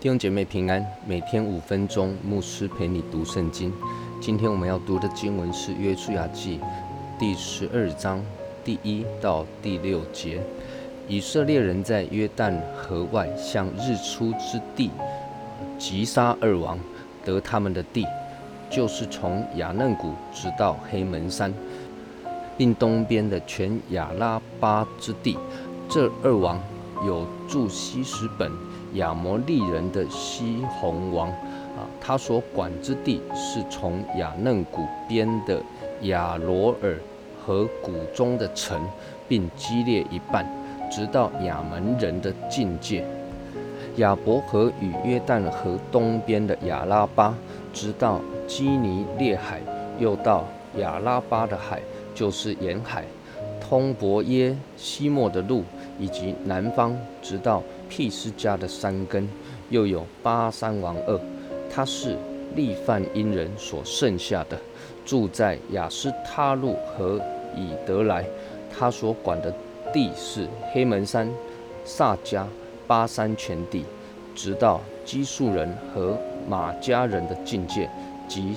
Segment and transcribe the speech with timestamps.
[0.00, 3.70] 弟兄姐妹平安，每天五分钟，牧师陪你读圣经。
[4.18, 6.58] 今天我们要读的经文是《约书亚记》
[7.18, 8.24] 第十二章
[8.64, 10.40] 第一到第六节。
[11.06, 14.90] 以色列人在约旦河外向日出之地
[15.78, 16.78] 击杀二王，
[17.22, 18.06] 得他们的地，
[18.70, 21.52] 就是从雅嫩谷直到黑门山，
[22.56, 25.36] 并东边的全亚拉巴之地。
[25.90, 26.58] 这二王
[27.06, 28.50] 有住西什本。
[28.94, 35.62] 亚摩利人的西宏王啊，他所管之地是从亚嫩谷边的
[36.02, 36.98] 亚罗尔
[37.40, 38.82] 和谷中的城，
[39.28, 40.44] 并激烈一半，
[40.90, 43.06] 直到亚门人的境界。
[43.96, 47.32] 亚伯河与约旦河东边的亚拉巴，
[47.72, 49.60] 直到基尼列海，
[50.00, 50.44] 又到
[50.78, 51.80] 亚拉巴的海，
[52.12, 53.04] 就是沿海，
[53.60, 55.62] 通伯耶西莫的路，
[56.00, 57.62] 以及南方，直到。
[57.92, 59.28] 毗斯家的山根，
[59.68, 61.20] 又有巴山王二，
[61.68, 62.16] 他是
[62.54, 64.56] 利范因人所剩下的，
[65.04, 67.20] 住在雅斯他路和
[67.56, 68.24] 以德来。
[68.72, 69.52] 他所管的
[69.92, 71.28] 地是黑门山、
[71.84, 72.44] 萨迦、
[72.86, 73.84] 巴山全地，
[74.36, 76.16] 直到基述人和
[76.48, 77.90] 马家人的境界
[78.28, 78.54] 及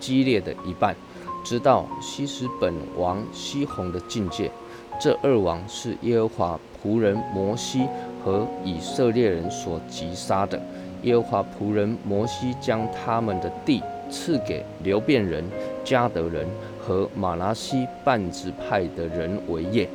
[0.00, 0.96] 激烈的一半，
[1.44, 4.50] 直到西斯本王西宏的境界。
[5.00, 7.88] 这二王是耶和华仆人摩西。
[8.24, 10.58] 和以色列人所击杀的，
[11.02, 15.44] 耶和华仆人摩西将他们的地赐给流变人、
[15.84, 16.48] 加德人
[16.80, 19.86] 和马拉西半支派的人为业。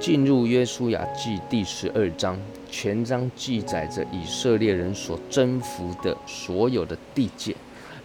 [0.00, 2.36] 进入约书亚记第十二章，
[2.68, 7.54] 全章记载着以色列人所征服的所有的地界。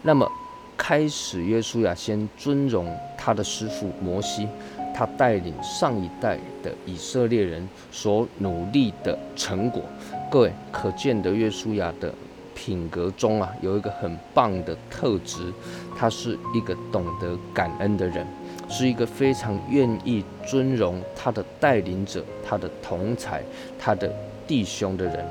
[0.03, 0.31] 那么，
[0.77, 4.47] 开始约书亚先尊荣他的师傅摩西。
[4.95, 9.81] 他带领上一代的以色列人所努力的成果，
[10.29, 12.13] 各位可见的约书亚的
[12.53, 15.51] 品格中啊，有一个很棒的特质，
[15.97, 18.23] 他是一个懂得感恩的人，
[18.69, 23.41] 是一个非常愿意尊荣他的带领者、他的同才、
[23.79, 24.13] 他的
[24.45, 25.25] 弟兄的人。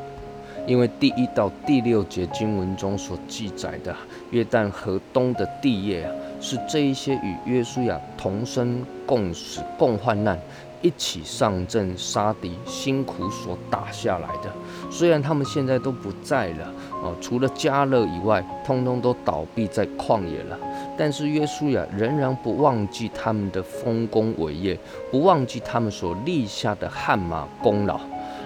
[0.67, 3.95] 因为第一到第六节经文中所记载的
[4.31, 6.13] 约旦河东的地业啊。
[6.41, 10.37] 是这一些与约书亚同生共死共患难，
[10.81, 14.53] 一起上阵杀敌，辛苦所打下来的。
[14.91, 20.59] 虽然他们现在都不在了，哦，除了加勒以外，通通都倒闭在旷野了。
[20.99, 24.77] 但是约书亚仍然不忘记他们的丰功伟业，
[25.13, 28.01] 不忘记他们所立下的汗马功劳。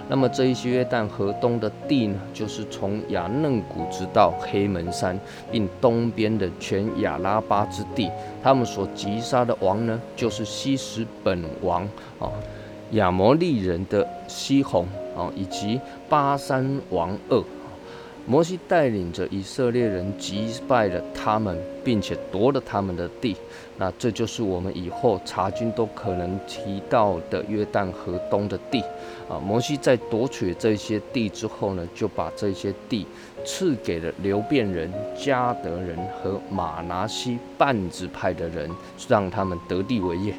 [0.09, 5.19] 那么这一些约旦河东的地呢，就是从雅嫩谷直到黑门山，
[5.51, 8.11] 并东边的全亚拉巴之地。
[8.43, 11.83] 他们所击杀的王呢，就是西什本王
[12.21, 12.31] 啊，
[12.93, 14.87] 亚摩利人的西宏
[15.17, 17.43] 啊，以及巴山王二。
[18.29, 23.37] 摩西带领着以色列人击败了他们，并且夺了他们的地。
[23.79, 28.81] 那这就是我们以后查经都可能提到的约旦河东的地。
[29.29, 33.07] 啊，摩西在夺取这些地之后呢，就把这些地
[33.45, 38.69] 赐给了流变人、加德人和马拿西半支派的人，
[39.09, 40.35] 让他们得地为业。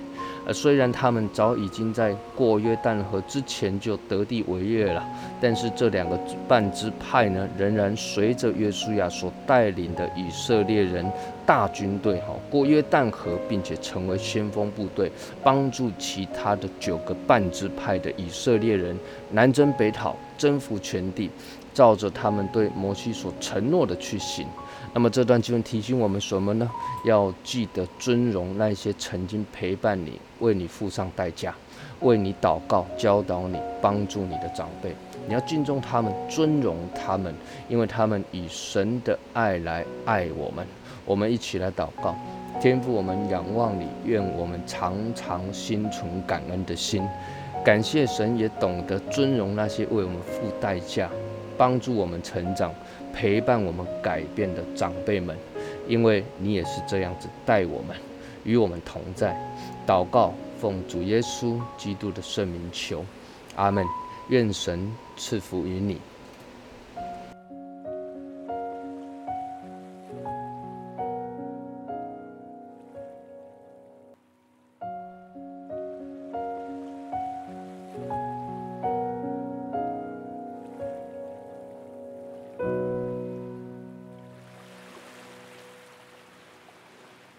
[0.48, 5.06] 呃，虽然他们早已经在过约旦河之前就得地为业了，
[5.42, 11.06] 但是这两个半支派呢，仍然随着约书亚所带领的以色列人
[11.46, 15.12] 大军队哈过约旦河，并且成为先锋部队，
[15.44, 18.98] 帮助其他的九个半支派的以色列人
[19.32, 21.30] 南征北讨，征服全地，
[21.74, 24.48] 照着他们对摩西所承诺的去行。
[24.98, 26.68] 那么这段经文提醒我们什么呢？
[27.06, 31.54] 要记得尊荣那些曾经陪伴你、为你付上代价、
[32.00, 34.96] 为你祷告、教导你、帮助你的长辈。
[35.28, 37.32] 你要敬重他们，尊荣他们，
[37.70, 40.66] 因为他们以神的爱来爱我们。
[41.06, 42.16] 我们一起来祷告，
[42.60, 47.08] 天父，我们仰望你，愿我们常常心存感恩的心，
[47.64, 51.08] 感谢神，也懂得尊荣那些为我们付代价。
[51.58, 52.74] 帮助我们成长、
[53.14, 55.36] 陪伴我们改变的长辈们，
[55.88, 57.96] 因为你也是这样子待我们，
[58.44, 59.36] 与我们同在。
[59.86, 63.04] 祷告，奉主耶稣基督的圣名求，
[63.56, 63.86] 阿门。
[64.30, 65.98] 愿神赐福于你。